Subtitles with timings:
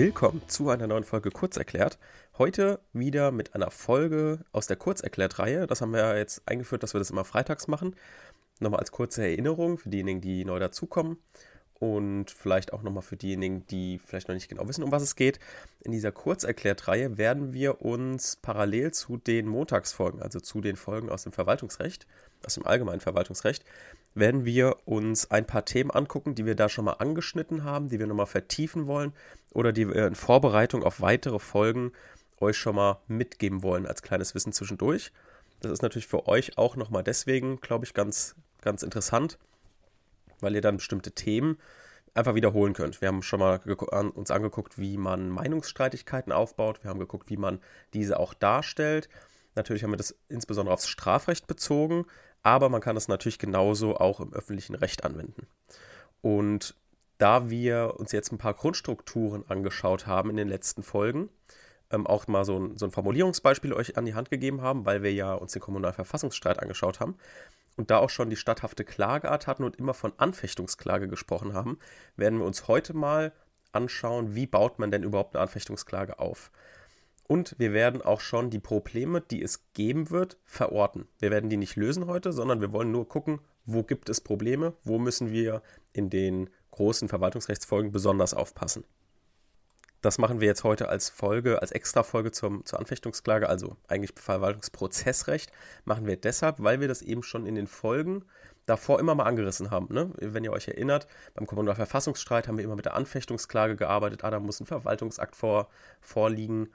[0.00, 1.98] Willkommen zu einer neuen Folge Kurzerklärt.
[2.38, 5.66] Heute wieder mit einer Folge aus der Kurzerklärt-Reihe.
[5.66, 7.94] Das haben wir ja jetzt eingeführt, dass wir das immer freitags machen.
[8.60, 11.18] Nochmal als kurze Erinnerung für diejenigen, die neu dazukommen
[11.74, 15.16] und vielleicht auch nochmal für diejenigen, die vielleicht noch nicht genau wissen, um was es
[15.16, 15.38] geht.
[15.80, 21.24] In dieser Kurzerklärt-Reihe werden wir uns parallel zu den Montagsfolgen, also zu den Folgen aus
[21.24, 22.06] dem Verwaltungsrecht,
[22.46, 23.66] aus dem allgemeinen Verwaltungsrecht,
[24.14, 27.98] werden wir uns ein paar Themen angucken, die wir da schon mal angeschnitten haben, die
[27.98, 29.12] wir nochmal vertiefen wollen
[29.52, 31.92] oder die wir in Vorbereitung auf weitere Folgen
[32.40, 35.12] euch schon mal mitgeben wollen als kleines Wissen zwischendurch.
[35.60, 39.38] Das ist natürlich für euch auch nochmal deswegen, glaube ich, ganz, ganz interessant,
[40.40, 41.58] weil ihr dann bestimmte Themen
[42.14, 43.00] einfach wiederholen könnt.
[43.00, 43.60] Wir haben schon mal
[44.14, 46.82] uns angeguckt, wie man Meinungsstreitigkeiten aufbaut.
[46.82, 47.60] Wir haben geguckt, wie man
[47.92, 49.08] diese auch darstellt.
[49.54, 52.06] Natürlich haben wir das insbesondere aufs Strafrecht bezogen,
[52.42, 55.46] aber man kann das natürlich genauso auch im öffentlichen Recht anwenden.
[56.22, 56.74] Und
[57.18, 61.28] da wir uns jetzt ein paar Grundstrukturen angeschaut haben in den letzten Folgen,
[61.90, 65.02] ähm, auch mal so ein, so ein Formulierungsbeispiel euch an die Hand gegeben haben, weil
[65.02, 67.16] wir ja uns den Kommunalverfassungsstreit angeschaut haben
[67.76, 71.78] und da auch schon die statthafte Klageart hatten und immer von Anfechtungsklage gesprochen haben,
[72.16, 73.32] werden wir uns heute mal
[73.72, 76.50] anschauen, wie baut man denn überhaupt eine Anfechtungsklage auf.
[77.30, 81.06] Und wir werden auch schon die Probleme, die es geben wird, verorten.
[81.20, 84.72] Wir werden die nicht lösen heute, sondern wir wollen nur gucken, wo gibt es Probleme,
[84.82, 88.82] wo müssen wir in den großen Verwaltungsrechtsfolgen besonders aufpassen.
[90.02, 95.52] Das machen wir jetzt heute als Folge, als Extra-Folge zur Anfechtungsklage, also eigentlich Verwaltungsprozessrecht,
[95.84, 98.24] machen wir deshalb, weil wir das eben schon in den Folgen
[98.66, 99.92] davor immer mal angerissen haben.
[99.92, 100.10] Ne?
[100.18, 104.24] Wenn ihr euch erinnert, beim Kommunalverfassungsstreit haben wir immer mit der Anfechtungsklage gearbeitet.
[104.24, 105.68] Ah, da muss ein Verwaltungsakt vor,
[106.00, 106.70] vorliegen.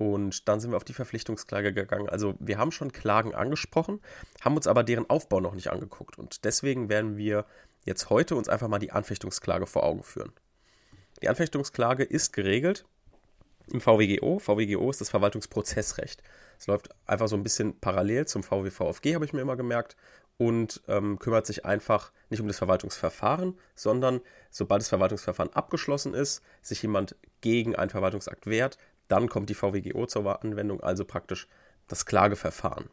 [0.00, 2.08] Und dann sind wir auf die Verpflichtungsklage gegangen.
[2.08, 4.00] Also wir haben schon Klagen angesprochen,
[4.40, 6.18] haben uns aber deren Aufbau noch nicht angeguckt.
[6.18, 7.44] Und deswegen werden wir
[7.84, 10.32] jetzt heute uns einfach mal die Anfechtungsklage vor Augen führen.
[11.20, 12.86] Die Anfechtungsklage ist geregelt
[13.70, 14.38] im VWGO.
[14.38, 16.22] VWGO ist das Verwaltungsprozessrecht.
[16.58, 19.96] Es läuft einfach so ein bisschen parallel zum VWVFG, habe ich mir immer gemerkt,
[20.40, 26.42] und ähm, kümmert sich einfach nicht um das Verwaltungsverfahren, sondern sobald das Verwaltungsverfahren abgeschlossen ist,
[26.62, 28.78] sich jemand gegen einen Verwaltungsakt wehrt,
[29.10, 31.48] dann kommt die VWGO zur Anwendung, also praktisch
[31.88, 32.88] das Klageverfahren.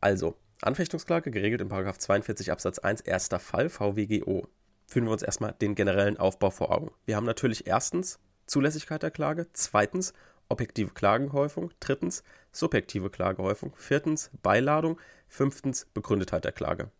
[0.00, 4.46] Also, Anfechtungsklage geregelt in 42 Absatz 1 erster Fall VWGO.
[4.86, 6.90] Führen wir uns erstmal den generellen Aufbau vor Augen.
[7.06, 10.12] Wir haben natürlich erstens Zulässigkeit der Klage, zweitens
[10.48, 14.98] objektive Klagenhäufung, drittens subjektive Klagehäufung, viertens Beiladung,
[15.28, 16.90] fünftens Begründetheit der Klage.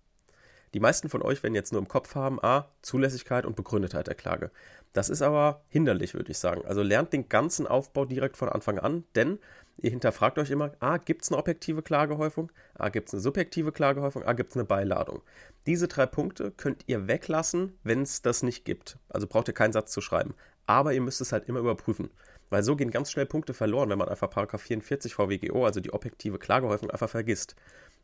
[0.73, 4.15] Die meisten von euch werden jetzt nur im Kopf haben, a, Zulässigkeit und Begründetheit der
[4.15, 4.53] Klage.
[4.93, 6.65] Das ist aber hinderlich, würde ich sagen.
[6.67, 9.39] Also lernt den ganzen Aufbau direkt von Anfang an, denn
[9.78, 13.71] ihr hinterfragt euch immer, a, gibt es eine objektive Klagehäufung, a, gibt es eine subjektive
[13.71, 15.23] Klagehäufung, a, gibt es eine Beiladung.
[15.67, 18.99] Diese drei Punkte könnt ihr weglassen, wenn es das nicht gibt.
[19.09, 20.34] Also braucht ihr keinen Satz zu schreiben.
[20.67, 22.11] Aber ihr müsst es halt immer überprüfen.
[22.49, 25.93] Weil so gehen ganz schnell Punkte verloren, wenn man einfach Paragraph 44 VWGO, also die
[25.93, 27.55] objektive Klagehäufung, einfach vergisst.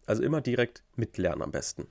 [0.06, 1.88] Also immer direkt mitlernen am besten.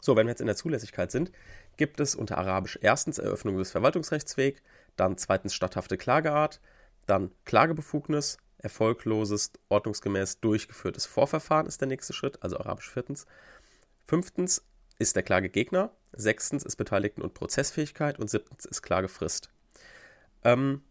[0.00, 1.32] So, wenn wir jetzt in der Zulässigkeit sind,
[1.76, 4.62] gibt es unter Arabisch erstens Eröffnung des Verwaltungsrechtsweg,
[4.96, 6.60] dann zweitens statthafte Klageart,
[7.06, 13.26] dann Klagebefugnis, erfolgloses, ordnungsgemäß durchgeführtes Vorverfahren ist der nächste Schritt, also Arabisch viertens.
[14.06, 14.64] Fünftens
[14.98, 19.50] ist der Klagegegner, sechstens ist Beteiligten- und Prozessfähigkeit und siebtens ist Klagefrist.
[20.44, 20.82] Ähm,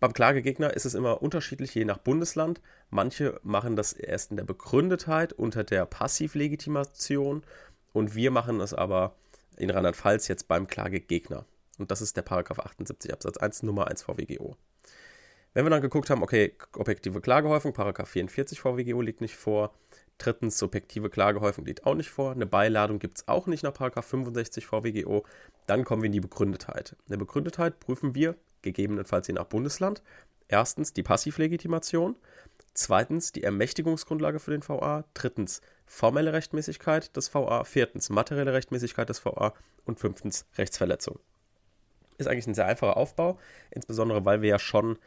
[0.00, 2.60] beim Klagegegner ist es immer unterschiedlich, je nach Bundesland.
[2.90, 7.42] Manche machen das erst in der Begründetheit unter der Passivlegitimation
[7.92, 9.14] und wir machen es aber
[9.56, 11.46] in Rheinland-Pfalz jetzt beim Klagegegner.
[11.78, 14.56] Und das ist der Paragraph 78 Absatz 1 Nummer 1 VWGO.
[15.54, 19.72] Wenn wir dann geguckt haben, okay, objektive Klagehäufung, Paragraph 44 VWGO liegt nicht vor.
[20.18, 22.32] Drittens, subjektive Klagehäufung liegt auch nicht vor.
[22.32, 25.24] Eine Beiladung gibt es auch nicht nach Paragraph 65 VWGO.
[25.66, 26.96] Dann kommen wir in die Begründetheit.
[27.06, 30.02] In der Begründetheit prüfen wir, gegebenenfalls je nach Bundesland,
[30.48, 32.16] erstens die Passivlegitimation,
[32.74, 39.24] zweitens die Ermächtigungsgrundlage für den VA, drittens formelle Rechtmäßigkeit des VA, viertens materielle Rechtmäßigkeit des
[39.24, 39.52] VA
[39.84, 41.18] und fünftens Rechtsverletzung.
[42.18, 43.38] Ist eigentlich ein sehr einfacher Aufbau,
[43.70, 44.98] insbesondere weil wir ja schon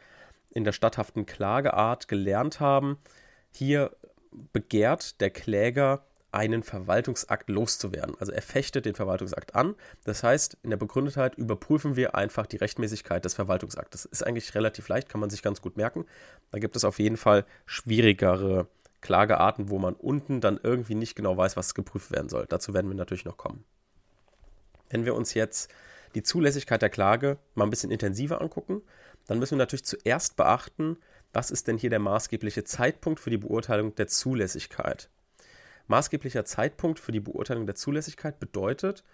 [0.50, 2.98] in der statthaften Klageart gelernt haben,
[3.50, 3.96] hier
[4.52, 8.14] begehrt der Kläger einen Verwaltungsakt loszuwerden.
[8.18, 9.74] Also er fechtet den Verwaltungsakt an.
[10.04, 14.04] Das heißt, in der Begründetheit überprüfen wir einfach die Rechtmäßigkeit des Verwaltungsaktes.
[14.04, 16.04] Ist eigentlich relativ leicht, kann man sich ganz gut merken.
[16.50, 18.68] Da gibt es auf jeden Fall schwierigere
[19.00, 22.46] Klagearten, wo man unten dann irgendwie nicht genau weiß, was geprüft werden soll.
[22.48, 23.64] Dazu werden wir natürlich noch kommen.
[24.90, 25.70] Wenn wir uns jetzt
[26.14, 28.82] die Zulässigkeit der Klage mal ein bisschen intensiver angucken,
[29.26, 30.96] dann müssen wir natürlich zuerst beachten,
[31.32, 35.10] was ist denn hier der maßgebliche Zeitpunkt für die Beurteilung der Zulässigkeit.
[35.86, 39.04] Maßgeblicher Zeitpunkt für die Beurteilung der Zulässigkeit bedeutet,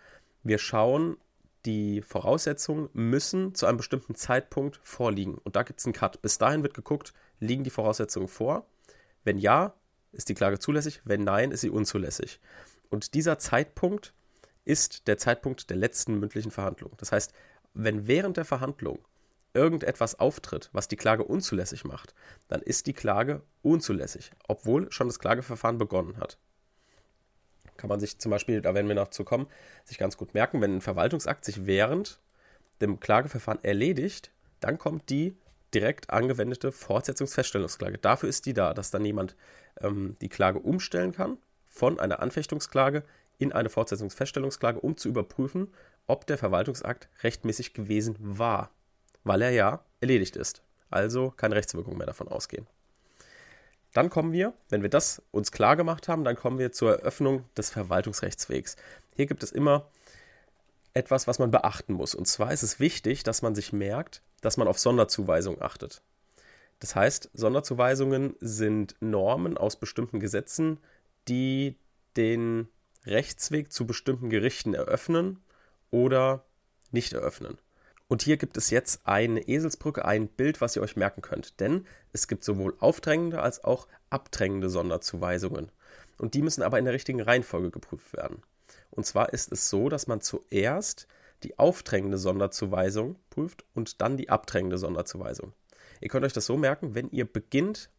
[0.43, 1.17] wir schauen
[1.67, 5.39] die Voraussetzungen müssen zu einem bestimmten Zeitpunkt vorliegen.
[5.39, 6.21] Und da gibt es einen Cut.
[6.21, 8.67] Bis dahin wird geguckt, liegen die Voraussetzungen vor?
[9.25, 9.75] Wenn ja,
[10.13, 11.01] ist die Klage zulässig.
[11.05, 12.41] Wenn nein, ist sie unzulässig.
[12.89, 14.15] Und dieser Zeitpunkt
[14.65, 16.93] ist der Zeitpunkt der letzten mündlichen Verhandlung.
[16.97, 17.33] Das heißt,
[17.75, 18.99] wenn während der Verhandlung
[19.53, 22.15] irgendetwas auftritt, was die Klage unzulässig macht,
[22.49, 26.39] dann ist die Klage unzulässig, obwohl schon das Klageverfahren begonnen hat.
[27.77, 29.47] Kann man sich zum Beispiel, da werden wir noch zu kommen,
[29.85, 32.21] sich ganz gut merken, wenn ein Verwaltungsakt sich während
[32.81, 35.37] dem Klageverfahren erledigt, dann kommt die
[35.75, 37.99] direkt angewendete Fortsetzungsfeststellungsklage.
[37.99, 39.37] Dafür ist die da, dass dann jemand
[39.81, 41.39] ähm, die Klage umstellen kann
[41.69, 43.03] von einer Anfechtungsklage
[43.39, 45.73] in eine Fortsetzungsfeststellungsklage, um zu überprüfen,
[46.07, 48.71] ob der Verwaltungsakt rechtmäßig gewesen war,
[49.25, 50.63] weil er ja erledigt ist.
[50.91, 52.67] Also keine Rechtswirkung mehr davon ausgehen.
[53.93, 57.45] Dann kommen wir, wenn wir das uns klar gemacht haben, dann kommen wir zur Eröffnung
[57.57, 58.77] des Verwaltungsrechtswegs.
[59.15, 59.87] Hier gibt es immer
[60.95, 62.15] etwas, was man beachten muss.
[62.15, 66.03] Und zwar ist es wichtig, dass man sich merkt, dass man auf Sonderzuweisungen achtet.
[66.79, 70.79] Das heißt, Sonderzuweisungen sind Normen aus bestimmten Gesetzen,
[71.29, 71.77] die
[72.17, 72.69] den
[73.07, 75.43] Rechtsweg zu bestimmten Gerichten eröffnen
[75.91, 76.45] oder
[76.91, 77.59] nicht eröffnen.
[78.07, 81.59] Und hier gibt es jetzt eine Eselsbrücke, ein Bild, was ihr euch merken könnt.
[81.59, 85.71] Denn es gibt sowohl aufdrängende als auch abdrängende Sonderzuweisungen.
[86.19, 88.43] Und die müssen aber in der richtigen Reihenfolge geprüft werden.
[88.95, 91.07] Und zwar ist es so, dass man zuerst
[91.43, 95.53] die aufdrängende Sonderzuweisung prüft und dann die abdrängende Sonderzuweisung.
[96.01, 97.91] Ihr könnt euch das so merken, wenn ihr beginnt,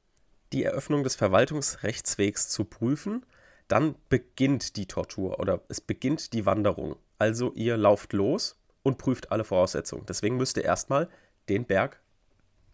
[0.53, 3.25] die Eröffnung des Verwaltungsrechtswegs zu prüfen,
[3.67, 6.95] dann beginnt die Tortur oder es beginnt die Wanderung.
[7.17, 10.05] Also ihr lauft los und prüft alle Voraussetzungen.
[10.05, 11.09] Deswegen müsst ihr erstmal
[11.49, 11.99] den Berg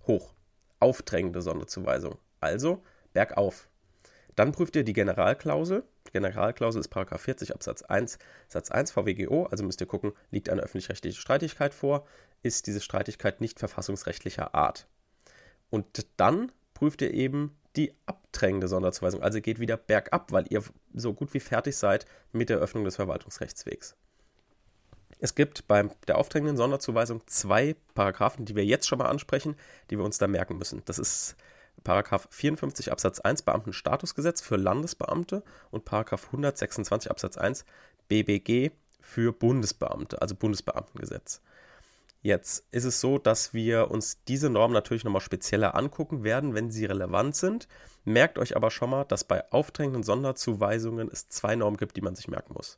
[0.05, 0.33] hoch.
[0.79, 2.17] Aufdrängende Sonderzuweisung.
[2.39, 2.83] Also
[3.13, 3.69] bergauf.
[4.35, 5.83] Dann prüft ihr die Generalklausel.
[6.11, 8.17] Generalklausel ist 40 Absatz 1
[8.47, 9.45] Satz 1 VWGO.
[9.45, 12.05] Also müsst ihr gucken, liegt eine öffentlich-rechtliche Streitigkeit vor?
[12.43, 14.87] Ist diese Streitigkeit nicht verfassungsrechtlicher Art?
[15.69, 19.21] Und dann prüft ihr eben die abdrängende Sonderzuweisung.
[19.21, 20.63] Also geht wieder bergab, weil ihr
[20.93, 23.95] so gut wie fertig seid mit der Öffnung des Verwaltungsrechtswegs.
[25.19, 29.55] Es gibt bei der aufdrängenden Sonderzuweisung zwei Paragraphen, die wir jetzt schon mal ansprechen,
[29.89, 30.81] die wir uns da merken müssen.
[30.85, 31.35] Das ist
[31.83, 37.65] Paragraph 54 Absatz 1 Beamtenstatusgesetz für Landesbeamte und Paragraph 126 Absatz 1
[38.07, 41.41] BBG für Bundesbeamte, also Bundesbeamtengesetz.
[42.23, 46.69] Jetzt ist es so, dass wir uns diese Normen natürlich nochmal spezieller angucken werden, wenn
[46.69, 47.67] sie relevant sind.
[48.05, 52.15] Merkt euch aber schon mal, dass bei aufdrängenden Sonderzuweisungen es zwei Normen gibt, die man
[52.15, 52.77] sich merken muss.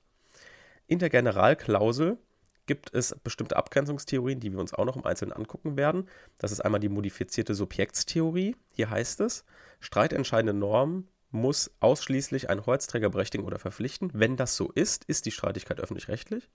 [0.88, 2.18] In der Generalklausel
[2.66, 6.08] gibt es bestimmte Abgrenzungstheorien, die wir uns auch noch im Einzelnen angucken werden.
[6.38, 8.56] Das ist einmal die modifizierte Subjektstheorie.
[8.74, 9.46] Hier heißt es,
[9.80, 14.12] streitentscheidende Norm muss ausschließlich einen Hoheitsträger berechtigen oder verpflichten.
[14.14, 16.50] Wenn das so ist, ist die Streitigkeit öffentlich-rechtlich.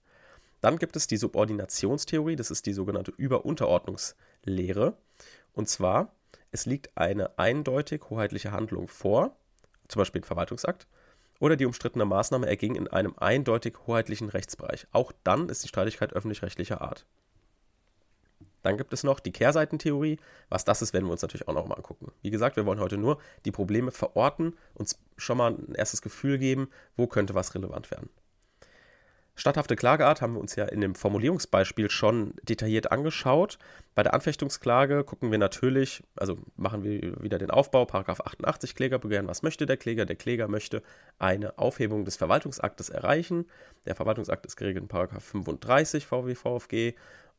[0.61, 4.97] Dann gibt es die Subordinationstheorie, das ist die sogenannte Überunterordnungslehre.
[5.53, 6.13] Und zwar,
[6.51, 9.35] es liegt eine eindeutig hoheitliche Handlung vor,
[9.87, 10.87] zum Beispiel ein Verwaltungsakt,
[11.39, 14.87] oder die umstrittene Maßnahme erging in einem eindeutig hoheitlichen Rechtsbereich.
[14.91, 17.05] Auch dann ist die Streitigkeit öffentlich-rechtlicher Art.
[18.61, 20.19] Dann gibt es noch die Kehrseitentheorie.
[20.49, 22.11] Was das ist, werden wir uns natürlich auch noch mal angucken.
[22.21, 26.37] Wie gesagt, wir wollen heute nur die Probleme verorten, uns schon mal ein erstes Gefühl
[26.37, 28.09] geben, wo könnte was relevant werden.
[29.39, 33.57] Statthafte Klageart haben wir uns ja in dem Formulierungsbeispiel schon detailliert angeschaut.
[33.95, 38.99] Bei der Anfechtungsklage gucken wir natürlich, also machen wir wieder den Aufbau, Paragraph 88 Kläger
[38.99, 40.05] begehren, was möchte der Kläger?
[40.05, 40.83] Der Kläger möchte
[41.19, 43.45] eine Aufhebung des Verwaltungsaktes erreichen.
[43.85, 46.95] Der Verwaltungsakt ist geregelt in Paragraph 35 VW VfG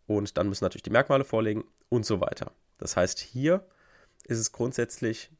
[0.06, 2.52] und dann müssen natürlich die Merkmale vorlegen und so weiter.
[2.78, 3.62] Das heißt, hier
[4.24, 5.30] ist es grundsätzlich,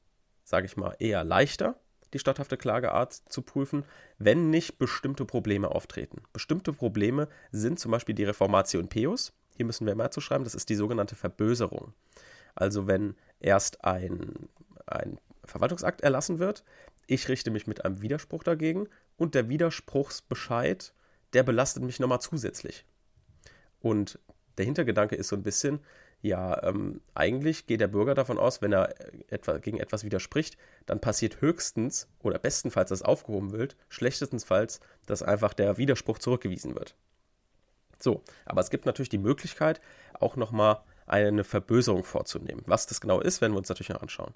[0.45, 1.77] sage ich mal, eher leichter,
[2.13, 3.85] die statthafte Klageart zu prüfen,
[4.19, 6.23] wenn nicht bestimmte Probleme auftreten.
[6.33, 9.33] Bestimmte Probleme sind zum Beispiel die Reformatio in Peus.
[9.57, 11.93] Hier müssen wir mal zu schreiben, das ist die sogenannte Verböserung.
[12.55, 14.49] Also wenn erst ein,
[14.87, 16.65] ein Verwaltungsakt erlassen wird,
[17.07, 20.93] ich richte mich mit einem Widerspruch dagegen und der Widerspruchsbescheid,
[21.33, 22.85] der belastet mich nochmal zusätzlich.
[23.81, 24.19] Und
[24.59, 25.81] der Hintergedanke ist so ein bisschen,
[26.23, 28.95] ja, ähm, eigentlich geht der Bürger davon aus, wenn er
[29.29, 35.55] etwa, gegen etwas widerspricht, dann passiert höchstens oder bestenfalls, dass aufgehoben wird, schlechtestenfalls, dass einfach
[35.55, 36.95] der Widerspruch zurückgewiesen wird.
[37.99, 39.81] So, aber es gibt natürlich die Möglichkeit,
[40.15, 42.63] auch nochmal eine Verböserung vorzunehmen.
[42.67, 44.35] Was das genau ist, werden wir uns natürlich noch anschauen.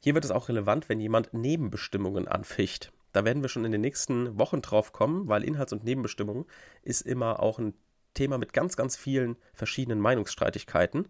[0.00, 2.92] Hier wird es auch relevant, wenn jemand Nebenbestimmungen anficht.
[3.12, 6.46] Da werden wir schon in den nächsten Wochen drauf kommen, weil Inhalts- und Nebenbestimmungen
[6.82, 7.74] ist immer auch ein
[8.14, 11.08] Thema mit ganz, ganz vielen verschiedenen Meinungsstreitigkeiten.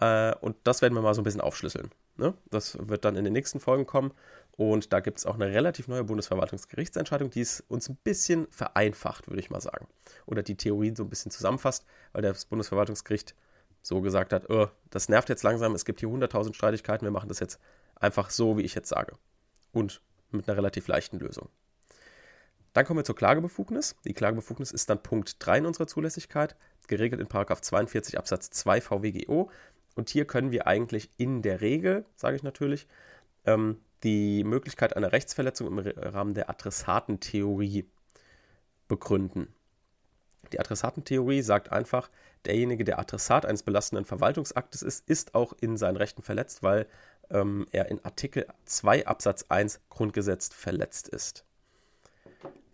[0.00, 1.90] Äh, und das werden wir mal so ein bisschen aufschlüsseln.
[2.16, 2.34] Ne?
[2.50, 4.12] Das wird dann in den nächsten Folgen kommen.
[4.56, 9.28] Und da gibt es auch eine relativ neue Bundesverwaltungsgerichtsentscheidung, die es uns ein bisschen vereinfacht,
[9.28, 9.88] würde ich mal sagen.
[10.26, 13.34] Oder die Theorien so ein bisschen zusammenfasst, weil das Bundesverwaltungsgericht
[13.82, 17.28] so gesagt hat, oh, das nervt jetzt langsam, es gibt hier 100.000 Streitigkeiten, wir machen
[17.28, 17.58] das jetzt
[17.96, 19.16] einfach so, wie ich jetzt sage.
[19.72, 20.00] Und
[20.30, 21.48] mit einer relativ leichten Lösung.
[22.74, 23.96] Dann kommen wir zur Klagebefugnis.
[24.04, 26.56] Die Klagebefugnis ist dann Punkt 3 in unserer Zulässigkeit,
[26.88, 29.50] geregelt in 42 Absatz 2 VWGO.
[29.94, 32.88] Und hier können wir eigentlich in der Regel, sage ich natürlich,
[33.46, 37.88] ähm, die Möglichkeit einer Rechtsverletzung im Rahmen der Adressatentheorie
[38.88, 39.54] begründen.
[40.52, 42.10] Die Adressatentheorie sagt einfach,
[42.44, 46.86] derjenige, der Adressat eines belastenden Verwaltungsaktes ist, ist auch in seinen Rechten verletzt, weil
[47.30, 51.44] ähm, er in Artikel 2 Absatz 1 Grundgesetz verletzt ist.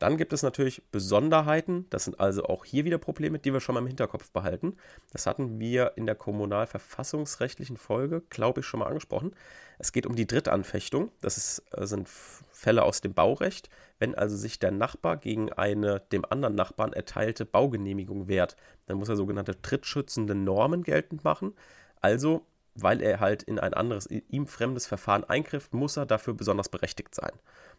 [0.00, 1.84] Dann gibt es natürlich Besonderheiten.
[1.90, 4.78] Das sind also auch hier wieder Probleme, die wir schon mal im Hinterkopf behalten.
[5.12, 9.34] Das hatten wir in der kommunalverfassungsrechtlichen Folge, glaube ich, schon mal angesprochen.
[9.78, 11.10] Es geht um die Drittanfechtung.
[11.20, 13.68] Das ist, äh, sind Fälle aus dem Baurecht.
[13.98, 19.10] Wenn also sich der Nachbar gegen eine dem anderen Nachbarn erteilte Baugenehmigung wehrt, dann muss
[19.10, 21.52] er sogenannte drittschützende Normen geltend machen.
[22.00, 26.70] Also, weil er halt in ein anderes, ihm fremdes Verfahren eingrifft, muss er dafür besonders
[26.70, 27.32] berechtigt sein.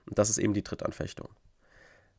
[0.07, 1.29] Und das ist eben die Drittanfechtung.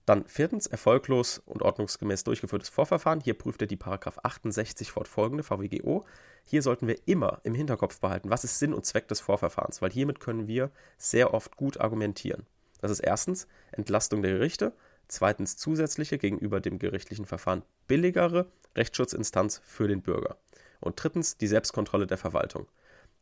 [0.05, 3.21] Dann viertens, erfolglos und ordnungsgemäß durchgeführtes Vorverfahren.
[3.21, 6.05] Hier prüft er die Paragraph 68 fortfolgende VWGO.
[6.45, 9.93] Hier sollten wir immer im Hinterkopf behalten, was ist Sinn und Zweck des Vorverfahrens, weil
[9.93, 12.47] hiermit können wir sehr oft gut argumentieren.
[12.81, 14.73] Das ist erstens Entlastung der Gerichte,
[15.07, 20.37] zweitens zusätzliche gegenüber dem gerichtlichen Verfahren billigere Rechtsschutzinstanz für den Bürger
[20.81, 22.67] und drittens die Selbstkontrolle der Verwaltung.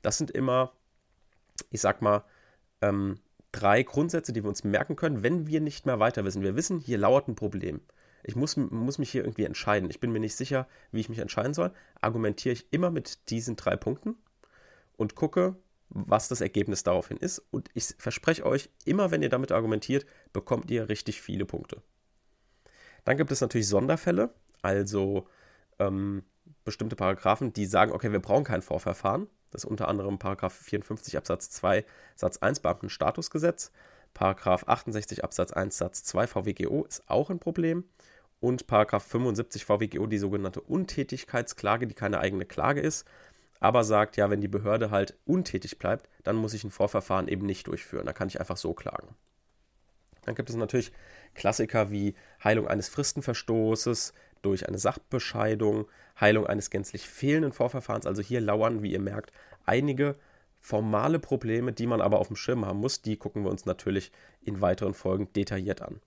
[0.01, 0.73] Das sind immer,
[1.71, 2.25] ich sag mal,
[2.81, 3.21] ähm,
[3.53, 6.43] drei Grundsätze, die wir uns merken können, wenn wir nicht mehr weiter wissen.
[6.43, 7.81] Wir wissen, hier lauert ein Problem.
[8.23, 9.91] Ich muss, muss mich hier irgendwie entscheiden.
[9.91, 11.73] Ich bin mir nicht sicher, wie ich mich entscheiden soll.
[12.01, 14.17] Argumentiere ich immer mit diesen drei Punkten
[14.97, 15.57] und gucke,
[15.89, 17.43] was das Ergebnis daraufhin ist.
[17.51, 21.83] Und ich verspreche euch, immer wenn ihr damit argumentiert, bekommt ihr richtig viele Punkte.
[23.05, 25.27] Dann gibt es natürlich Sonderfälle, also
[25.79, 26.23] ähm,
[26.65, 29.29] bestimmte Paragraphen, die sagen, okay, wir brauchen kein Vorverfahren.
[29.51, 33.73] Das ist unter anderem Paragraph 54 Absatz 2 Satz 1 Beamtenstatusgesetz.
[34.15, 37.85] Paragraph 68 Absatz 1 Satz 2 VWGO ist auch ein Problem.
[38.41, 43.07] Und Paragraph 75 VWGO die sogenannte Untätigkeitsklage, die keine eigene Klage ist,
[43.61, 47.45] aber sagt, ja, wenn die Behörde halt untätig bleibt, dann muss ich ein Vorverfahren eben
[47.45, 48.07] nicht durchführen.
[48.07, 49.15] Da kann ich einfach so klagen.
[50.23, 50.93] Dann gibt es natürlich
[51.35, 55.87] Klassiker wie Heilung eines Fristenverstoßes, durch eine Sachbescheidung,
[56.21, 58.07] Heilung eines gänzlich fehlenden Vorverfahrens.
[58.07, 59.33] Also hier lauern, wie ihr merkt,
[59.65, 60.17] einige
[60.61, 63.03] formale Probleme, die man aber auf dem Schirm haben muss.
[63.03, 66.01] Die gucken wir uns natürlich in weiteren Folgen detailliert an.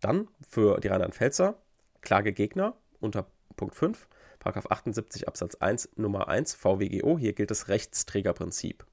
[0.00, 1.56] Dann für die Rheinland-Pfälzer
[2.00, 4.08] Klagegegner unter Punkt 5,
[4.40, 7.18] Paragraph 78 Absatz 1 Nummer 1 VWGO.
[7.18, 8.84] Hier gilt das Rechtsträgerprinzip.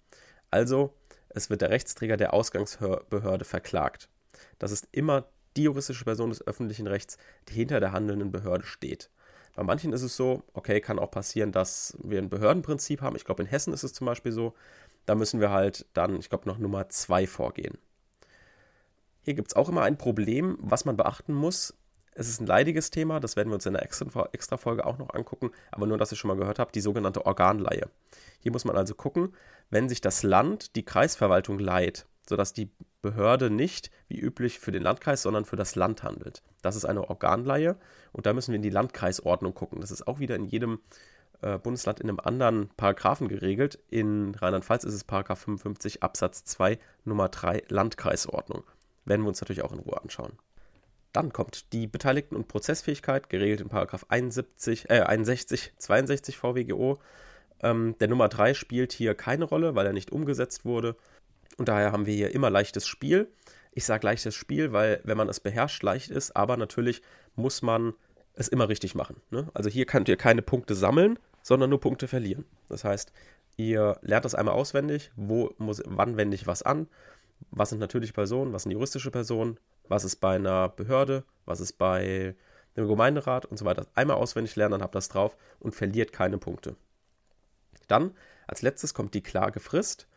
[0.51, 0.93] Also,
[1.29, 4.09] es wird der Rechtsträger der Ausgangsbehörde verklagt.
[4.59, 5.27] Das ist immer
[5.59, 7.17] die juristische Person des öffentlichen Rechts,
[7.49, 9.09] die hinter der handelnden Behörde steht.
[9.55, 13.17] Bei manchen ist es so, okay, kann auch passieren, dass wir ein Behördenprinzip haben.
[13.17, 14.53] Ich glaube, in Hessen ist es zum Beispiel so.
[15.05, 17.77] Da müssen wir halt dann, ich glaube, noch Nummer zwei vorgehen.
[19.21, 21.73] Hier gibt es auch immer ein Problem, was man beachten muss.
[22.13, 25.51] Es ist ein leidiges Thema, das werden wir uns in der Extra-Folge auch noch angucken,
[25.71, 27.89] aber nur, dass ihr schon mal gehört habt, die sogenannte Organleihe.
[28.39, 29.33] Hier muss man also gucken,
[29.69, 34.83] wenn sich das Land die Kreisverwaltung leiht, sodass die Behörde nicht wie üblich für den
[34.83, 36.43] Landkreis, sondern für das Land handelt.
[36.61, 37.77] Das ist eine Organleihe
[38.11, 39.81] und da müssen wir in die Landkreisordnung gucken.
[39.81, 40.79] Das ist auch wieder in jedem
[41.41, 43.79] äh, Bundesland in einem anderen Paragraphen geregelt.
[43.89, 48.63] In Rheinland-Pfalz ist es Paragraph 55 Absatz 2 Nummer 3 Landkreisordnung.
[49.05, 50.33] Werden wir uns natürlich auch in Ruhe anschauen.
[51.13, 56.99] Dann kommt die Beteiligten- und Prozessfähigkeit, geregelt in Paragraph 71, äh, 61, 62 VWGO.
[57.61, 60.95] Ähm, der Nummer 3 spielt hier keine Rolle, weil er nicht umgesetzt wurde.
[61.59, 63.27] Und daher haben wir hier immer leichtes Spiel.
[63.73, 67.01] Ich sage leichtes Spiel, weil wenn man es beherrscht, leicht ist, aber natürlich
[67.35, 67.93] muss man
[68.33, 69.17] es immer richtig machen.
[69.29, 69.49] Ne?
[69.53, 72.45] Also hier könnt ihr keine Punkte sammeln, sondern nur Punkte verlieren.
[72.69, 73.11] Das heißt,
[73.57, 76.87] ihr lernt das einmal auswendig, wo muss, wann wende ich was an,
[77.51, 81.73] was sind natürliche Personen, was sind juristische Personen, was ist bei einer Behörde, was ist
[81.73, 82.35] bei
[82.77, 83.85] dem Gemeinderat und so weiter.
[83.95, 86.77] Einmal auswendig lernen, dann habt das drauf und verliert keine Punkte.
[87.89, 88.11] Dann
[88.47, 90.07] als letztes kommt die Klagefrist.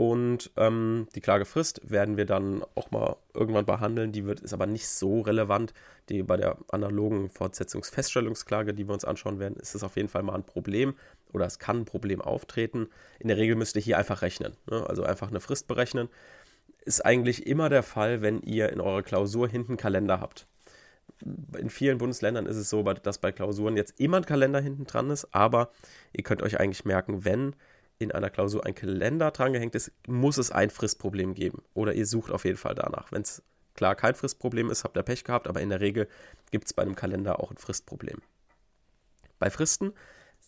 [0.00, 4.12] Und ähm, die Klagefrist werden wir dann auch mal irgendwann behandeln.
[4.12, 5.74] Die wird, ist aber nicht so relevant.
[6.08, 10.22] Die, bei der analogen Fortsetzungsfeststellungsklage, die wir uns anschauen werden, ist es auf jeden Fall
[10.22, 10.94] mal ein Problem
[11.34, 12.88] oder es kann ein Problem auftreten.
[13.18, 14.56] In der Regel müsst ihr hier einfach rechnen.
[14.70, 14.88] Ne?
[14.88, 16.08] Also einfach eine Frist berechnen.
[16.86, 20.46] Ist eigentlich immer der Fall, wenn ihr in eurer Klausur hinten Kalender habt.
[21.58, 25.10] in vielen Bundesländern ist es so, dass bei Klausuren jetzt immer ein Kalender hinten dran
[25.10, 25.72] ist, aber
[26.14, 27.54] ihr könnt euch eigentlich merken, wenn
[28.00, 31.62] in einer Klausur ein Kalender drangehängt ist, muss es ein Fristproblem geben.
[31.74, 33.12] Oder ihr sucht auf jeden Fall danach.
[33.12, 33.42] Wenn es
[33.74, 36.08] klar kein Fristproblem ist, habt ihr Pech gehabt, aber in der Regel
[36.50, 38.22] gibt es bei einem Kalender auch ein Fristproblem.
[39.38, 39.92] Bei Fristen,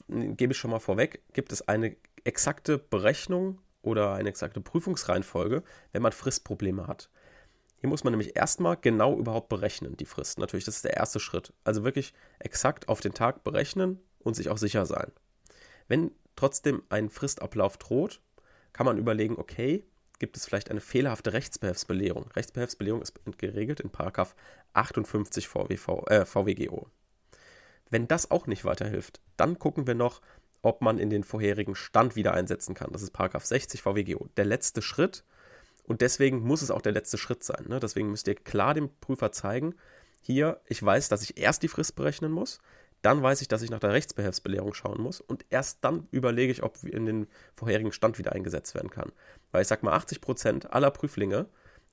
[0.09, 1.94] gebe ich schon mal vorweg, gibt es eine
[2.25, 7.11] exakte Berechnung oder eine exakte Prüfungsreihenfolge, wenn man Fristprobleme hat.
[7.80, 10.38] Hier muss man nämlich erstmal genau überhaupt berechnen, die Frist.
[10.38, 11.52] Natürlich, das ist der erste Schritt.
[11.64, 15.12] Also wirklich exakt auf den Tag berechnen und sich auch sicher sein.
[15.88, 18.20] Wenn trotzdem ein Fristablauf droht,
[18.72, 19.84] kann man überlegen, okay,
[20.18, 22.26] gibt es vielleicht eine fehlerhafte Rechtsbehelfsbelehrung.
[22.34, 23.92] Rechtsbehelfsbelehrung ist geregelt in
[24.72, 26.88] 58 VWV, äh, VWGO.
[27.90, 30.20] Wenn das auch nicht weiterhilft, dann gucken wir noch,
[30.62, 32.90] ob man in den vorherigen Stand wieder einsetzen kann.
[32.92, 34.28] Das ist 60 VWGO.
[34.37, 35.25] Der letzte Schritt.
[35.84, 37.66] Und deswegen muss es auch der letzte Schritt sein.
[37.68, 37.78] Ne?
[37.78, 39.76] Deswegen müsst ihr klar dem Prüfer zeigen,
[40.20, 42.58] hier, ich weiß, dass ich erst die Frist berechnen muss,
[43.02, 46.62] dann weiß ich, dass ich nach der Rechtsbehelfsbelehrung schauen muss und erst dann überlege ich,
[46.62, 49.12] ob in den vorherigen Stand wieder eingesetzt werden kann.
[49.50, 51.47] Weil ich sag mal, 80% aller Prüflinge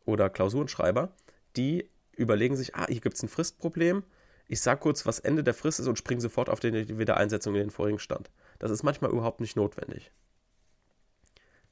[0.05, 1.11] oder Klausurenschreiber,
[1.55, 4.03] die überlegen sich, ah, hier gibt es ein Fristproblem,
[4.51, 7.61] ich sage kurz, was Ende der Frist ist und springe sofort auf die Wiedereinsetzung in
[7.61, 8.31] den vorigen Stand.
[8.57, 10.11] Das ist manchmal überhaupt nicht notwendig.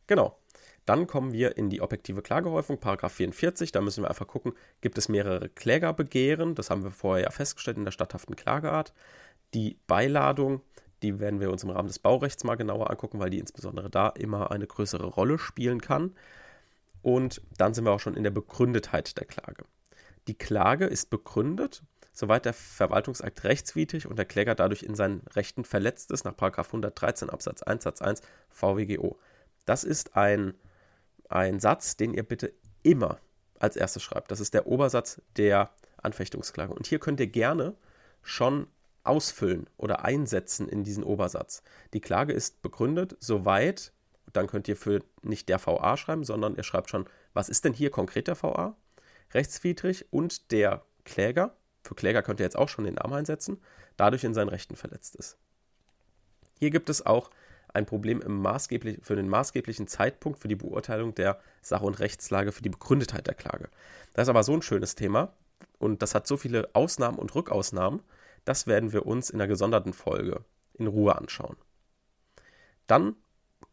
[0.05, 0.37] Genau.
[0.85, 3.71] Dann kommen wir in die objektive Klagehäufung, Paragraph 44.
[3.71, 6.53] Da müssen wir einfach gucken, gibt es mehrere Klägerbegehren?
[6.53, 8.93] Das haben wir vorher ja festgestellt in der statthaften Klageart.
[9.53, 10.61] Die Beiladung,
[11.01, 14.09] die werden wir uns im Rahmen des Baurechts mal genauer angucken, weil die insbesondere da
[14.09, 16.15] immer eine größere Rolle spielen kann.
[17.01, 19.65] Und dann sind wir auch schon in der Begründetheit der Klage.
[20.27, 21.83] Die Klage ist begründet
[22.17, 27.29] soweit der Verwaltungsakt rechtswidrig und der Kläger dadurch in seinen Rechten verletzt ist, nach 113
[27.29, 29.19] Absatz 1 Satz 1 VWGO.
[29.65, 30.55] Das ist ein,
[31.29, 33.19] ein Satz, den ihr bitte immer
[33.59, 34.31] als erstes schreibt.
[34.31, 36.73] Das ist der Obersatz der Anfechtungsklage.
[36.73, 37.75] Und hier könnt ihr gerne
[38.23, 38.65] schon
[39.07, 41.63] ausfüllen oder einsetzen in diesen Obersatz.
[41.93, 43.93] Die Klage ist begründet, soweit,
[44.33, 47.73] dann könnt ihr für nicht der VA schreiben, sondern ihr schreibt schon, was ist denn
[47.73, 48.75] hier konkret der VA?
[49.33, 51.55] Rechtswidrig und der Kläger
[51.87, 53.61] für Kläger könnt ihr jetzt auch schon den Namen einsetzen,
[53.95, 55.37] dadurch in seinen Rechten verletzt ist.
[56.59, 57.29] Hier gibt es auch
[57.73, 58.21] ein Problem
[59.01, 63.35] für den maßgeblichen Zeitpunkt für die Beurteilung der Sach- und Rechtslage für die Begründetheit der
[63.35, 63.69] Klage.
[64.13, 65.33] Das ist aber so ein schönes Thema
[65.79, 68.01] und das hat so viele Ausnahmen und Rückausnahmen,
[68.47, 71.57] das werden wir uns in einer gesonderten Folge in Ruhe anschauen.
[72.87, 73.15] Dann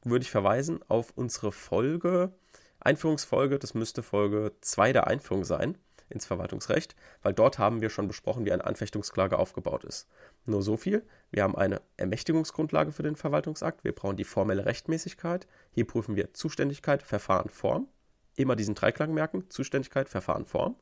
[0.03, 2.33] würde ich verweisen auf unsere Folge,
[2.81, 5.79] Einführungsfolge, das müsste Folge 2 der Einführung sein
[6.11, 10.09] ins Verwaltungsrecht, weil dort haben wir schon besprochen, wie eine Anfechtungsklage aufgebaut ist.
[10.45, 15.47] Nur so viel, wir haben eine Ermächtigungsgrundlage für den Verwaltungsakt, wir brauchen die formelle Rechtmäßigkeit,
[15.71, 17.89] hier prüfen wir Zuständigkeit, Verfahren, Form,
[18.37, 20.77] immer diesen Dreiklang merken, Zuständigkeit, Verfahren, Form.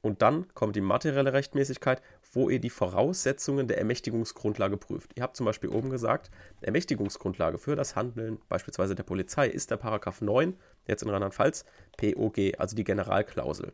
[0.00, 2.00] Und dann kommt die materielle Rechtmäßigkeit,
[2.32, 5.12] wo ihr die Voraussetzungen der Ermächtigungsgrundlage prüft.
[5.16, 6.30] Ihr habt zum Beispiel oben gesagt,
[6.60, 10.56] Ermächtigungsgrundlage für das Handeln beispielsweise der Polizei ist der Paragraph 9,
[10.86, 11.64] jetzt in Rheinland-Pfalz,
[11.96, 13.72] POG, also die Generalklausel.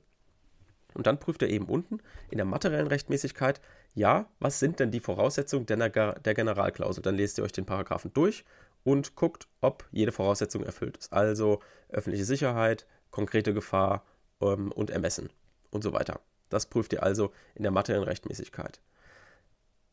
[0.95, 1.99] Und dann prüft er eben unten
[2.31, 3.61] in der materiellen Rechtmäßigkeit,
[3.95, 7.03] ja, was sind denn die Voraussetzungen der, der Generalklausel?
[7.03, 8.45] Dann lest ihr euch den Paragraphen durch
[8.83, 11.13] und guckt, ob jede Voraussetzung erfüllt ist.
[11.13, 14.05] Also öffentliche Sicherheit, konkrete Gefahr
[14.41, 15.29] ähm, und Ermessen
[15.75, 16.21] und so weiter.
[16.49, 18.81] Das prüft ihr also in der materiellen Rechtmäßigkeit.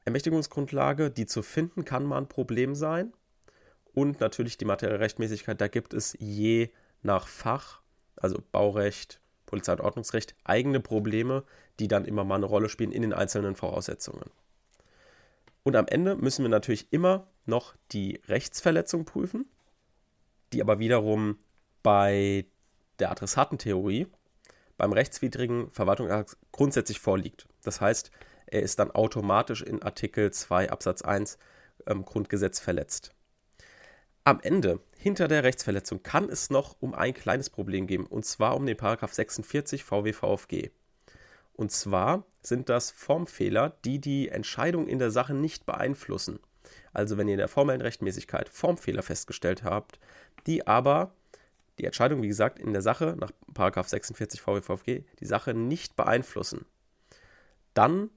[0.05, 3.13] Ermächtigungsgrundlage, die zu finden, kann mal ein Problem sein.
[3.93, 6.69] Und natürlich die materielle Rechtmäßigkeit, da gibt es je
[7.01, 7.81] nach Fach,
[8.15, 11.43] also Baurecht, Polizei- und Ordnungsrecht eigene Probleme,
[11.79, 14.29] die dann immer mal eine Rolle spielen in den einzelnen Voraussetzungen.
[15.63, 19.45] Und am Ende müssen wir natürlich immer noch die Rechtsverletzung prüfen,
[20.53, 21.37] die aber wiederum
[21.83, 22.45] bei
[22.99, 24.07] der Adressatentheorie
[24.81, 27.47] beim rechtswidrigen Verwaltungsakt grundsätzlich vorliegt.
[27.61, 28.09] Das heißt,
[28.47, 31.37] er ist dann automatisch in Artikel 2 Absatz 1
[31.85, 33.13] ähm, Grundgesetz verletzt.
[34.23, 38.55] Am Ende, hinter der Rechtsverletzung, kann es noch um ein kleines Problem gehen, und zwar
[38.55, 40.71] um den Paragraph 46 VWVFG.
[41.53, 46.39] Und zwar sind das Formfehler, die die Entscheidung in der Sache nicht beeinflussen.
[46.91, 49.99] Also wenn ihr in der formellen Rechtmäßigkeit Formfehler festgestellt habt,
[50.47, 51.13] die aber
[51.81, 56.65] die Entscheidung, wie gesagt, in der Sache nach Paragraph 46 VWVFG die Sache nicht beeinflussen,
[57.73, 58.11] dann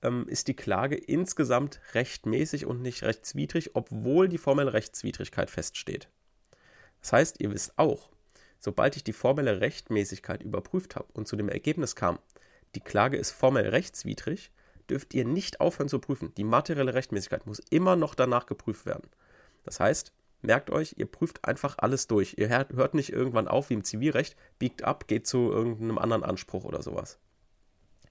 [0.00, 6.08] ähm, ist die Klage insgesamt rechtmäßig und nicht rechtswidrig, obwohl die formelle Rechtswidrigkeit feststeht.
[7.02, 8.08] Das heißt, ihr wisst auch,
[8.58, 12.18] sobald ich die formelle Rechtmäßigkeit überprüft habe und zu dem Ergebnis kam,
[12.74, 14.50] die Klage ist formell rechtswidrig,
[14.88, 16.32] dürft ihr nicht aufhören zu prüfen.
[16.36, 19.10] Die materielle Rechtmäßigkeit muss immer noch danach geprüft werden.
[19.64, 22.34] Das heißt, merkt euch, ihr prüft einfach alles durch.
[22.36, 26.64] Ihr hört nicht irgendwann auf wie im Zivilrecht, biegt ab, geht zu irgendeinem anderen Anspruch
[26.64, 27.18] oder sowas.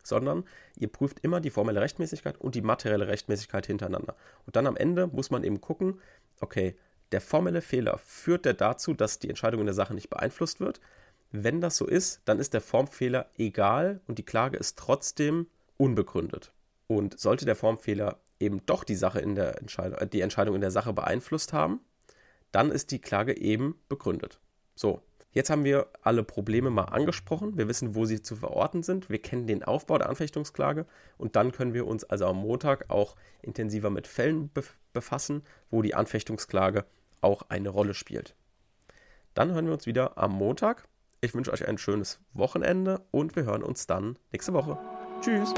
[0.03, 4.15] sondern ihr prüft immer die formelle Rechtmäßigkeit und die materielle Rechtmäßigkeit hintereinander.
[4.45, 5.99] Und dann am Ende muss man eben gucken,
[6.39, 6.75] okay,
[7.11, 10.79] der formelle Fehler führt der dazu, dass die Entscheidung in der Sache nicht beeinflusst wird.
[11.31, 16.53] Wenn das so ist, dann ist der Formfehler egal und die Klage ist trotzdem unbegründet.
[16.87, 20.61] Und sollte der Formfehler eben doch die Sache in der Entscheidung, äh, die Entscheidung in
[20.61, 21.79] der Sache beeinflusst haben,
[22.51, 24.39] dann ist die Klage eben begründet.
[24.75, 25.01] So,
[25.33, 27.57] Jetzt haben wir alle Probleme mal angesprochen.
[27.57, 29.09] Wir wissen, wo sie zu verorten sind.
[29.09, 30.85] Wir kennen den Aufbau der Anfechtungsklage.
[31.17, 34.51] Und dann können wir uns also am Montag auch intensiver mit Fällen
[34.93, 36.85] befassen, wo die Anfechtungsklage
[37.21, 38.35] auch eine Rolle spielt.
[39.33, 40.85] Dann hören wir uns wieder am Montag.
[41.21, 44.77] Ich wünsche euch ein schönes Wochenende und wir hören uns dann nächste Woche.
[45.21, 45.53] Tschüss.